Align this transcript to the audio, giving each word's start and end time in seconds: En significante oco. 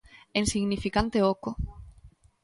En 0.39 0.45
significante 0.53 1.19
oco. 1.33 1.51